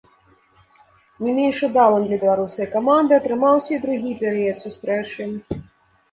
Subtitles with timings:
[1.25, 5.29] Не менш удалым для беларускай каманда атрымаўся і другі перыяд сустрэчы.